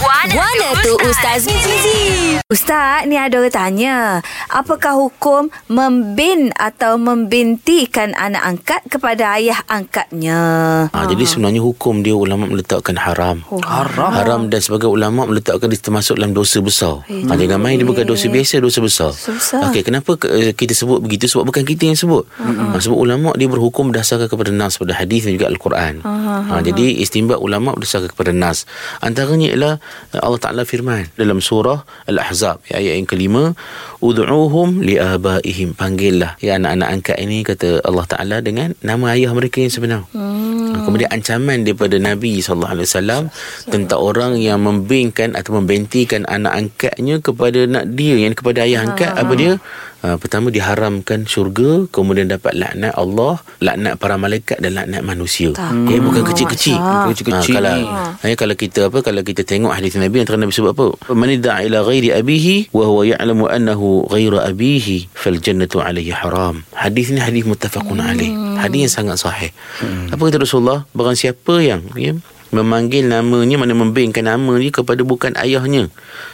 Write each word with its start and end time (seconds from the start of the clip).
Guana 0.00 0.32
tu 0.80 0.96
Ustaz 1.04 1.44
Mizi. 1.44 2.40
Ustaz, 2.48 3.04
ni 3.04 3.14
ada 3.14 3.36
orang 3.36 3.52
tanya, 3.52 3.96
apakah 4.48 4.96
hukum 4.96 5.52
membin 5.68 6.50
atau 6.56 6.96
membintikan 6.96 8.16
anak 8.16 8.42
angkat 8.42 8.80
kepada 8.88 9.36
ayah 9.36 9.60
angkatnya? 9.68 10.40
Ha, 10.88 11.04
jadi 11.04 11.20
sebenarnya 11.22 11.60
hukum 11.60 12.00
dia 12.00 12.16
ulama 12.16 12.48
meletakkan 12.48 12.96
haram. 12.96 13.44
Oh, 13.52 13.60
Haram. 13.60 14.10
Haram 14.10 14.40
dan 14.48 14.58
sebagai 14.58 14.88
ulama 14.88 15.28
meletakkan 15.28 15.68
dia 15.68 15.78
termasuk 15.78 16.16
dalam 16.16 16.32
dosa 16.32 16.58
besar. 16.58 17.04
Ha, 17.04 17.36
dia 17.36 17.46
namanya 17.46 17.76
dia 17.76 17.86
bukan 17.86 18.02
dosa 18.02 18.26
biasa, 18.26 18.56
dosa 18.58 18.80
besar. 18.80 19.12
Besar. 19.12 19.68
Okey, 19.68 19.84
kenapa 19.84 20.16
ke- 20.16 20.32
eh, 20.32 20.52
kita 20.52 20.72
sebut 20.72 20.98
begitu? 20.98 21.28
Sebab 21.28 21.44
bukan 21.44 21.62
kita 21.62 21.86
yang 21.86 21.94
sebut. 21.94 22.24
Ha, 22.40 22.80
sebab 22.80 22.96
ulama 22.96 23.36
dia 23.36 23.46
berhukum 23.46 23.92
berdasarkan 23.92 24.26
kepada 24.26 24.48
nas 24.48 24.74
pada 24.74 24.96
hadis 24.96 25.28
dan 25.28 25.36
juga 25.36 25.46
al-Quran. 25.46 26.00
Ha, 26.02 26.58
jadi 26.64 26.98
istimbat 26.98 27.36
ulama 27.36 27.76
berdasarkan 27.76 28.08
kepada 28.08 28.32
nas. 28.32 28.64
Antaranya 28.98 29.52
ialah 29.52 29.74
eh, 29.76 29.88
Allah 30.18 30.40
Taala 30.42 30.62
firman 30.66 31.06
dalam 31.14 31.38
surah 31.38 31.86
Al-Ahzab 32.10 32.60
ayat 32.74 32.98
yang 32.98 33.06
kelima, 33.06 33.54
"Ud'uuhum 34.02 34.82
liabaihim." 34.82 35.78
Panggillah 35.78 36.34
ya 36.42 36.58
anak-anak 36.58 36.88
angkat 36.90 37.16
ini 37.22 37.46
kata 37.46 37.86
Allah 37.86 38.06
Taala 38.10 38.36
dengan 38.42 38.74
nama 38.82 39.14
ayah 39.14 39.30
mereka 39.30 39.62
yang 39.62 39.70
sebenar. 39.70 40.02
Hmm. 40.10 40.49
Kemudian 40.86 41.10
ancaman 41.10 41.66
daripada 41.66 41.96
Nabi 41.98 42.38
sallallahu 42.40 42.74
alaihi 42.78 42.88
wasallam 42.88 43.22
tentang 43.68 44.00
orang 44.00 44.32
yang 44.38 44.62
membingkan 44.62 45.34
atau 45.34 45.58
membentikan 45.58 46.24
anak 46.26 46.52
angkatnya 46.54 47.18
kepada 47.18 47.66
nak 47.66 47.90
dia 47.94 48.16
yang 48.16 48.34
kepada 48.34 48.64
ayah 48.64 48.86
angkat 48.86 49.10
apa 49.12 49.32
dia? 49.34 49.52
Uh, 50.00 50.16
pertama 50.16 50.48
diharamkan 50.48 51.28
syurga 51.28 51.84
kemudian 51.92 52.24
dapat 52.24 52.56
laknat 52.56 52.96
Allah 52.96 53.36
laknat 53.60 54.00
para 54.00 54.16
malaikat 54.16 54.56
dan 54.56 54.72
laknat 54.72 55.04
manusia. 55.04 55.52
Tak. 55.52 55.76
eh 55.92 56.00
bukan 56.00 56.24
kecil-kecil. 56.24 56.72
Masya. 56.72 57.12
Kecil-kecil. 57.12 57.52
Ah, 57.52 57.56
kalau 57.60 57.76
eh, 58.24 58.36
kalau 58.40 58.54
kita 58.56 58.88
apa 58.88 59.04
kalau 59.04 59.20
kita 59.20 59.44
tengok 59.44 59.76
hadis 59.76 60.00
Nabi 60.00 60.24
antara 60.24 60.40
Nabi 60.40 60.56
sebut 60.56 60.72
apa? 60.72 60.96
Man 61.12 61.36
da'a 61.36 61.68
ila 61.68 61.84
ghairi 61.84 62.16
abihi 62.16 62.72
wa 62.72 62.88
huwa 62.88 63.04
ya'lamu 63.04 63.44
annahu 63.52 64.08
ghairu 64.08 64.40
abihi 64.40 65.12
fal 65.12 65.36
jannatu 65.36 65.84
alayhi 65.84 66.16
haram. 66.16 66.64
Hadis 66.72 67.12
ni 67.12 67.20
hadis 67.20 67.44
muttafaqun 67.44 68.00
alaih 68.00 68.49
hadis 68.66 68.90
yang 68.90 68.92
sangat 68.92 69.16
sahih. 69.20 69.50
Apa 70.12 70.20
kata 70.20 70.42
Rasulullah? 70.44 70.84
Barang 70.92 71.16
siapa 71.16 71.60
yang 71.60 71.80
ya, 71.96 72.16
memanggil 72.50 73.04
namanya 73.04 73.56
mana 73.56 73.72
membingkan 73.72 74.24
nama 74.24 74.52
dia 74.54 74.70
kepada 74.72 75.00
bukan 75.00 75.34
ayahnya 75.36 75.86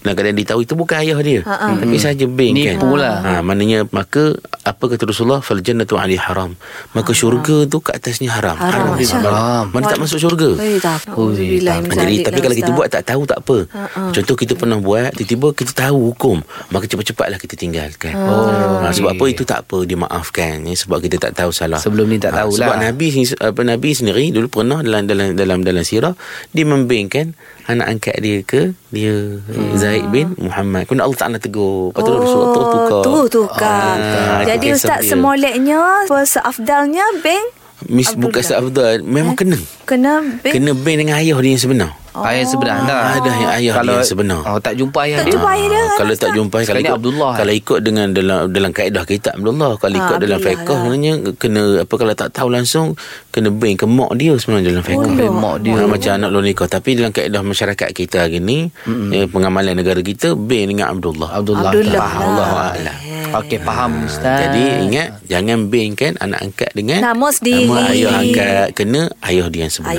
nak 0.00 0.14
kadang 0.14 0.34
ditahu 0.34 0.60
itu 0.60 0.74
bukan 0.74 0.96
ayah 0.98 1.18
dia 1.18 1.40
Ha, 1.42 1.74
tapi 1.74 1.96
saja 1.96 2.24
bingkan 2.24 2.76
Nipu 2.76 2.94
lah. 2.94 3.18
ha, 3.20 3.30
maknanya 3.40 3.84
maka 3.88 4.34
apa 4.62 4.84
kata 4.86 5.04
Rasulullah 5.04 5.38
fal 5.38 5.58
jannatu 5.58 5.94
alayhi 5.94 6.18
haram 6.18 6.54
maka 6.90 7.10
syurga 7.12 7.64
tu 7.64 7.78
ke 7.78 7.90
atasnya 7.90 8.30
haram 8.30 8.54
Haram, 8.54 8.94
dia 8.94 9.04
Masya 9.04 9.18
Allah. 9.20 9.66
mana 9.66 9.84
tak 9.86 9.98
masuk 9.98 10.18
syurga 10.18 10.50
Eh. 10.54 10.78
Alhamdulillah. 10.82 11.76
Ha, 11.78 11.94
jadi 11.94 12.14
tapi 12.22 12.38
kalau 12.40 12.56
kita 12.56 12.70
buat 12.70 12.88
tak 12.88 13.04
tahu 13.04 13.22
tak 13.24 13.38
apa. 13.38 13.58
Ha, 13.70 14.10
Contoh 14.12 14.34
kita 14.34 14.52
pernah 14.52 14.78
buat 14.78 15.14
tiba-tiba 15.14 15.48
kita 15.54 15.72
tahu 15.72 16.10
hukum, 16.10 16.40
maka 16.68 16.84
cepat-cepatlah 16.84 17.38
kita 17.38 17.54
tinggalkan. 17.54 18.12
Oh, 18.12 18.80
ha, 18.80 18.90
sebab 18.90 19.14
apa 19.14 19.24
itu 19.28 19.42
tak 19.42 19.62
apa 19.62 19.84
dimaafkan 19.84 20.62
ya, 20.62 20.74
sebab 20.74 20.98
kita 20.98 21.16
tak 21.20 21.32
tahu 21.34 21.50
salah. 21.50 21.78
Sebelum 21.78 22.08
ni 22.08 22.18
tak 22.18 22.32
Ha, 22.32 22.42
tahulah. 22.42 22.56
Sebab 22.58 22.76
Nabi 22.76 23.06
ni- 23.14 23.38
apa 23.38 23.60
Nabi 23.62 23.88
sendiri 23.92 24.24
dulu 24.30 24.48
pernah 24.50 24.80
dalam 24.80 25.06
dalam 25.06 25.26
dalam 25.32 25.58
dalam 25.60 25.82
sirah 25.82 26.01
dia 26.50 26.64
membingkan 26.66 27.38
anak 27.70 27.86
angkat 27.94 28.16
dia 28.18 28.42
ke 28.42 28.74
dia 28.90 29.38
hmm. 29.38 29.78
Zaid 29.78 30.10
bin 30.10 30.34
Muhammad. 30.34 30.90
Kemudian 30.90 31.06
Allah 31.06 31.18
Taala 31.18 31.38
tegur. 31.38 31.94
Lepas 31.94 32.02
tu 32.02 32.12
Rasulullah 32.18 32.50
tu 32.50 32.62
tukar. 32.66 33.02
Tu 33.02 33.14
tukar. 33.30 33.94
Ah, 33.94 34.42
Jadi 34.42 34.66
Ustaz 34.74 35.06
dia. 35.06 35.10
semoleknya 35.14 35.78
seafdalnya 36.26 37.06
beng 37.22 37.46
Mis, 37.90 38.14
bukan 38.14 38.42
seafdal 38.42 39.02
memang 39.02 39.34
kena. 39.34 39.58
kena 39.86 40.22
beng 40.42 40.54
Kena 40.54 40.70
bing 40.74 40.96
dengan 41.02 41.18
ayah 41.18 41.38
dia 41.38 41.50
yang 41.54 41.62
sebenar. 41.62 41.90
Ayah 42.14 42.44
sebenar 42.44 42.76
dah. 42.82 43.00
Ada 43.14 43.30
yang 43.30 43.52
ayah 43.54 43.72
Kalau 43.74 43.88
dia 43.88 43.96
yang 43.96 44.04
sebenar. 44.06 44.40
Oh, 44.42 44.58
tak 44.58 44.74
jumpa 44.74 44.98
ayah 45.02 45.16
Tak 45.16 45.24
dia. 45.24 45.32
jumpa 45.32 45.48
ayah 45.50 45.66
dia 45.66 45.80
kan, 45.82 45.90
kalau 45.94 46.12
tak 46.14 46.30
jumpa 46.30 46.52
kalau 46.52 46.62
Sekarang 46.62 46.76
ni 46.76 46.84
ikut 46.84 46.98
Abdullah. 46.98 47.32
kalau 47.34 47.52
ikut 47.54 47.78
dengan 47.80 48.06
dalam 48.10 48.38
dalam 48.48 48.70
kaedah 48.70 49.04
kita 49.04 49.28
Abdullah 49.32 49.70
kalau 49.76 49.96
ikut 49.96 50.12
Ah, 50.12 50.20
dalam 50.20 50.38
fiqh 50.38 50.60
lah. 50.60 50.76
sebenarnya 50.76 51.12
kena 51.34 51.62
apa 51.80 51.94
kalau 51.94 52.14
tak 52.14 52.28
tahu 52.30 52.48
langsung 52.48 52.86
kena 53.28 53.48
bring 53.50 53.74
ke 53.74 53.86
mak 53.86 54.12
dia 54.14 54.32
sebenarnya 54.34 54.66
dalam 54.70 54.82
fiqh 54.82 55.00
Oh, 55.00 55.32
mak 55.34 55.56
dia. 55.60 55.72
Ha, 55.74 55.84
macam 55.86 56.10
anak 56.14 56.28
luar 56.28 56.44
nikah 56.44 56.68
tapi 56.68 56.90
dalam 56.94 57.10
kaedah 57.10 57.42
masyarakat 57.42 57.88
kita 57.90 58.16
hari 58.22 58.38
ni 58.38 58.68
eh, 59.10 59.26
pengamalan 59.26 59.72
negara 59.74 60.00
kita 60.00 60.32
bring 60.32 60.68
dengan 60.70 60.92
Abdullah 60.92 61.32
Abdullah. 61.34 61.70
Abdullah. 61.70 61.96
Faham. 61.98 62.20
Allah 62.30 62.50
A'lam. 62.70 62.96
Okey, 63.32 63.58
faham 63.58 64.04
Ustaz. 64.04 64.44
Jadi 64.44 64.62
ingat 64.84 65.08
jangan 65.24 65.64
bring 65.66 65.94
kan 65.94 66.12
anak 66.18 66.44
angkat 66.44 66.68
dengan 66.72 67.00
Namus 67.02 67.40
di- 67.40 67.64
nama 67.64 67.88
ayah 67.88 68.12
angkat 68.18 68.66
kena 68.74 69.08
ayah 69.24 69.48
dia 69.48 69.64
yang 69.64 69.72
sebenar. 69.72 69.96